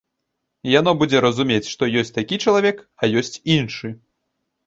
[0.79, 3.87] Яно будзе разумець, што ёсць такі чалавек, а ёсць іншы.